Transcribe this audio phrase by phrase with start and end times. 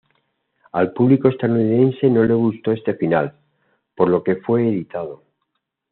[0.71, 3.35] Al público estadounidense no le gustó este final,
[3.93, 5.21] por lo que fue editado.